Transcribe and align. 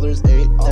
There's 0.00 0.24
Eight. 0.24 0.69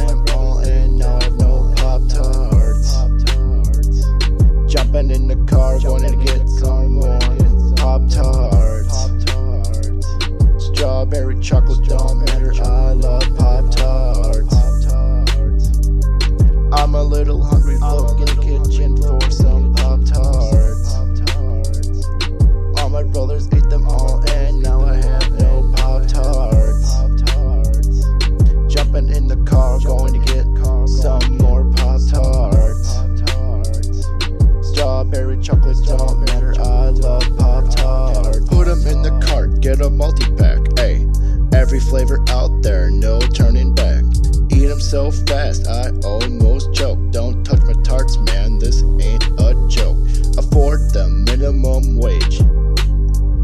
Strawberry 35.08 35.42
chocolate 35.42 35.76
don't 35.86 36.20
matter, 36.26 36.52
I 36.60 36.90
love 36.90 37.22
Pop 37.38 37.64
Tarts. 37.74 38.46
Put 38.46 38.66
them 38.66 38.86
in 38.86 39.00
the 39.00 39.18
cart, 39.26 39.62
get 39.62 39.80
a 39.80 39.88
multi 39.88 40.26
pack, 40.36 40.58
ayy. 40.84 41.08
Every 41.54 41.80
flavor 41.80 42.22
out 42.28 42.60
there, 42.60 42.90
no 42.90 43.18
turning 43.18 43.74
back. 43.74 44.04
Eat 44.50 44.66
them 44.66 44.80
so 44.80 45.10
fast, 45.10 45.66
I 45.66 45.92
almost 46.04 46.74
choke. 46.74 46.98
Don't 47.10 47.42
touch 47.42 47.62
my 47.62 47.72
tarts, 47.82 48.18
man, 48.18 48.58
this 48.58 48.82
ain't 49.00 49.24
a 49.40 49.56
joke. 49.70 49.96
Afford 50.36 50.92
the 50.92 51.08
minimum 51.08 51.96
wage. 51.96 52.40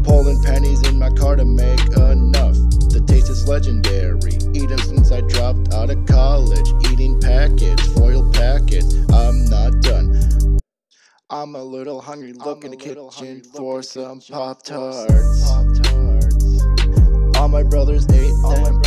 Pulling 0.05 0.43
pennies 0.43 0.87
in 0.87 0.99
my 0.99 1.09
car 1.09 1.35
to 1.35 1.45
make 1.45 1.81
enough. 1.97 2.53
The 2.93 3.03
taste 3.07 3.29
is 3.31 3.47
legendary. 3.47 4.37
Eat 4.53 4.69
them 4.69 4.77
since 4.85 5.11
I 5.11 5.21
dropped 5.21 5.73
out 5.73 5.89
of 5.89 6.05
college. 6.05 6.69
Eating 6.91 7.19
packets, 7.19 7.87
foil 7.93 8.29
packets. 8.31 8.93
I'm 9.09 9.45
not 9.45 9.81
done. 9.81 10.04
I'm 11.35 11.53
a 11.53 11.61
little 11.61 11.99
hungry. 11.99 12.31
Look 12.31 12.63
in 12.63 12.71
the 12.71 12.77
kitchen 12.77 13.41
for 13.53 13.83
some 13.83 14.21
Pop 14.21 14.63
Tarts. 14.63 15.51
All 17.35 17.49
my 17.49 17.61
brothers 17.61 18.05
ate 18.09 18.31
them 18.31 18.45
all, 18.45 18.65
and 18.65 18.85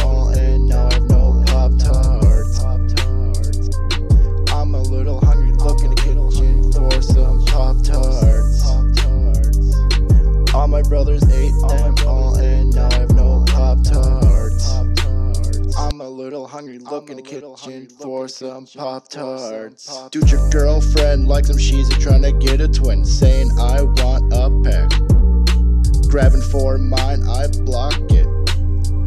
Look 16.91 17.11
in 17.11 17.17
the 17.17 17.23
kitchen 17.23 17.87
for 18.01 18.29
some 18.29 18.67
Pop 18.67 19.09
Tarts. 19.09 20.09
Dude, 20.09 20.31
your 20.31 20.49
girlfriend 20.49 21.29
likes 21.29 21.49
them. 21.49 21.59
She's 21.59 21.89
trying 21.99 22.23
to 22.23 22.33
get 22.33 22.63
a 22.63 22.69
twin, 22.69 23.05
saying 23.05 23.51
I 23.59 23.83
want 23.83 24.33
a 24.33 24.49
pack. 24.65 24.91
Grabbing 26.09 26.41
for 26.41 26.79
mine, 26.79 27.23
I 27.29 27.47
block 27.65 28.01
it. 28.11 28.27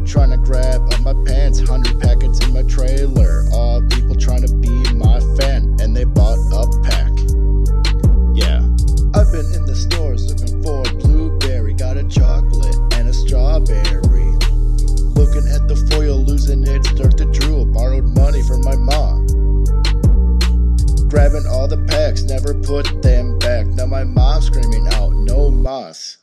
Trying 0.06 0.30
to 0.30 0.36
grab 0.36 0.92
up 0.92 1.00
my 1.00 1.14
pants, 1.26 1.60
hundred 1.60 2.00
packets 2.00 2.38
in 2.44 2.52
my 2.52 2.62
trailer. 2.62 3.44
All 3.52 3.82
people 3.88 4.14
trying 4.14 4.46
to 4.46 4.54
be 4.58 4.92
my 4.94 5.18
fan, 5.36 5.76
and 5.80 5.96
they 5.96 6.04
bought 6.04 6.38
a 6.52 6.82
pack. 6.82 7.10
Yeah. 8.34 8.62
I've 9.14 9.32
been 9.32 9.50
in 9.54 9.66
the 9.66 9.74
stores 9.76 10.32
looking 10.32 10.62
for 10.62 10.80
a 10.80 10.94
blueberry, 10.94 11.74
got 11.74 11.96
a 11.96 12.04
chocolate 12.04 12.76
and 12.94 13.08
a 13.08 13.12
strawberry. 13.12 13.82
Looking 15.14 15.46
at 15.48 15.68
the 15.68 15.76
foil, 15.90 16.24
losing 16.24 16.66
it, 16.66 16.84
start 16.84 17.16
to 17.18 17.26
drool. 17.26 17.51
Borrowed 17.72 18.04
money 18.16 18.42
from 18.42 18.60
my 18.62 18.76
mom. 18.76 19.26
Grabbing 21.08 21.46
all 21.46 21.68
the 21.68 21.84
packs, 21.88 22.22
never 22.22 22.54
put 22.54 23.02
them 23.02 23.38
back. 23.38 23.66
Now 23.66 23.86
my 23.86 24.04
mom's 24.04 24.46
screaming 24.46 24.86
out, 24.94 25.12
no 25.12 25.50
mas. 25.50 26.18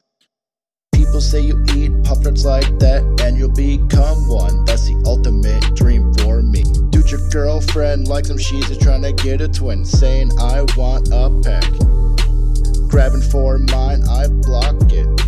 People 0.91 1.21
say 1.21 1.41
you 1.41 1.63
eat 1.75 1.91
Pop 2.03 2.21
Tarts 2.21 2.45
like 2.45 2.79
that 2.79 3.03
and 3.23 3.37
you'll 3.37 3.49
become 3.49 4.27
one. 4.27 4.65
That's 4.65 4.85
the 4.85 5.01
ultimate 5.05 5.75
dream 5.75 6.13
for 6.15 6.41
me. 6.41 6.63
Dude, 6.91 7.09
your 7.09 7.29
girlfriend 7.29 8.07
likes 8.07 8.27
them, 8.27 8.37
she's 8.37 8.67
just 8.67 8.81
trying 8.81 9.01
to 9.01 9.13
get 9.13 9.41
a 9.41 9.47
twin, 9.47 9.85
saying 9.85 10.31
I 10.39 10.63
want 10.77 11.09
a 11.11 11.29
pack. 11.43 11.69
Grabbing 12.89 13.21
for 13.21 13.57
mine, 13.57 14.03
I 14.07 14.27
block 14.27 14.75
it. 14.91 15.18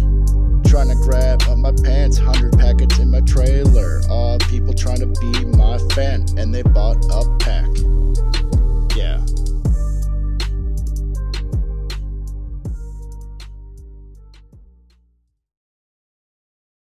fan 5.94 6.26
and 6.38 6.54
they 6.54 6.62
bought 6.64 6.98
a 7.12 7.38
pack. 7.38 7.70